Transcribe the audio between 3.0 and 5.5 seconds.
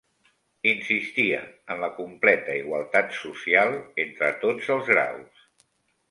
social entre tots els graus.